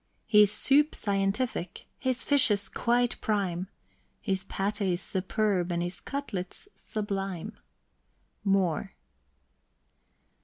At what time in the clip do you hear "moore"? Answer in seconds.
8.43-8.95